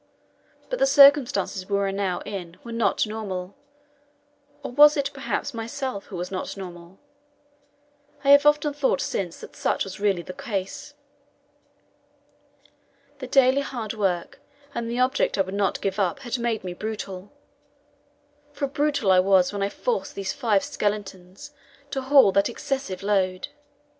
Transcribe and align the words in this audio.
But 0.71 0.79
the 0.79 0.87
circumstances 0.87 1.69
we 1.69 1.77
were 1.77 1.91
now 1.91 2.21
in 2.21 2.57
were 2.63 2.71
not 2.71 3.05
normal 3.05 3.53
or 4.63 4.71
was 4.71 4.97
it, 4.97 5.11
perhaps, 5.13 5.53
myself 5.53 6.05
who 6.07 6.15
was 6.17 6.31
not 6.31 6.57
normal? 6.57 6.97
I 8.23 8.29
have 8.31 8.47
often 8.47 8.73
thought 8.73 8.99
since 8.99 9.39
that 9.41 9.55
such 9.55 9.83
was 9.83 9.99
really 9.99 10.23
the 10.23 10.33
case. 10.33 10.95
The 13.19 13.27
daily 13.27 13.61
hard 13.61 13.93
work 13.93 14.39
and 14.73 14.89
the 14.89 14.97
object 14.99 15.37
I 15.37 15.41
would 15.41 15.53
not 15.53 15.79
give 15.81 15.99
up 15.99 16.21
had 16.21 16.39
made 16.39 16.63
me 16.63 16.73
brutal, 16.73 17.31
for 18.53 18.65
brutal 18.65 19.11
I 19.11 19.19
was 19.19 19.53
when 19.53 19.61
I 19.61 19.69
forced 19.69 20.15
those 20.15 20.33
five 20.33 20.63
skeletons 20.63 21.51
to 21.91 22.01
haul 22.01 22.31
that 22.31 22.49
excessive 22.49 23.03
load. 23.03 23.49